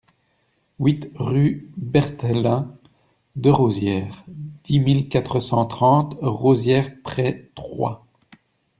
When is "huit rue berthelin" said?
0.79-2.75